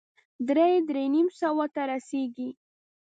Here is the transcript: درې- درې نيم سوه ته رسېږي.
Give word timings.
درې- 0.47 0.83
درې 0.89 1.03
نيم 1.13 1.27
سوه 1.39 1.65
ته 1.73 1.81
رسېږي. 1.89 2.49